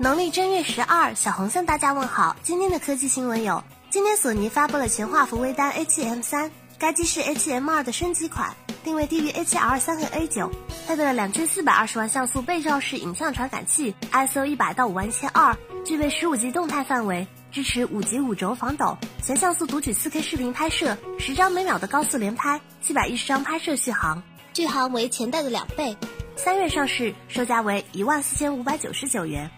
[0.00, 2.36] 农历正月十二，小红向大家问好。
[2.40, 3.60] 今天的科技新闻有：
[3.90, 8.54] 今天索尼发布了全画幅微单 A7M3，该机是 A7M2 的升级款，
[8.84, 10.50] 定位低于 A7R3 和 A9，
[10.86, 24.22] 配备了两千四百二十万像素背照式影像传感器，ISO 一百到五万一千二，具备十五级动态范围，支持五级五轴防抖，全像素读取四 K 视频拍摄，十张每秒的高速连拍，七百一十张拍摄续航，
[24.54, 25.96] 续航为前代的两倍。
[26.36, 29.50] 三月上市，售价为一万四千五百九十九元。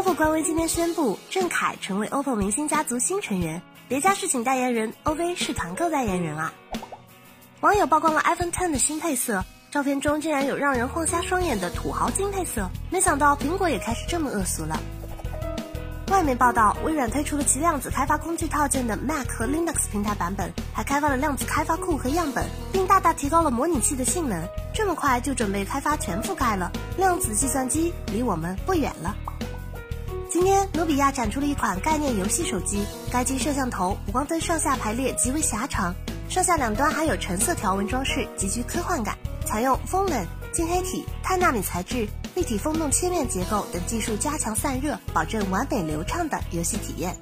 [0.00, 3.60] OPPO 官微今天宣布，郑恺成为 OPPO 明星家族新成员。
[3.86, 6.50] 别家是请代言人，OV 是团购代言人啊！
[7.60, 12.66] 网友曝光了 iPhone Ten 的新配色，照片中竟然有让人晃瞎双眼的土豪金配色。
[12.88, 14.80] 没想到苹果也开始这么恶俗了。
[16.10, 24.42] 外媒报道，微软推出了其量子开发工具套件的 Mac 和 Linux 平台版本，还开发了量子开发库和样本，并大大提高了模拟器的性能。
[24.72, 29.14] 这么快就准备开发全覆盖了，量子计算机离我们不远了。
[30.30, 32.86] 今天，努比亚展出了一款概念游戏手机。
[33.10, 35.92] 该机摄像头、补光灯上下排列极为狭长，
[36.28, 39.18] 上下两端还有橙色条纹装饰，极具科幻感。
[39.44, 47.16] 采用风冷、晶黑体、碳纳米材质、立体风洞切面结构等技术，加强散热，保证完美流畅的游戏体验。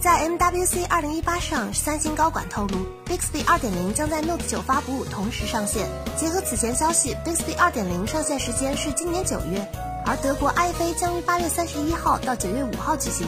[0.00, 5.86] 在 MWC 2018上，三星高管透露，Bixby 2.0将在 Note 9发布同时上线。
[6.16, 9.64] 结合此前消息，Bixby 2.0上线时间是今年九月。
[10.04, 13.26] 而德国 IFA 将于八月三十一号到九月五号举行，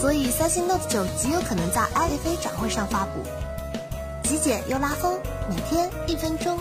[0.00, 3.22] 所以三星 Note 九极有可能在 IFA 展会上发布。
[4.22, 6.58] 极简又拉风，每天一分钟。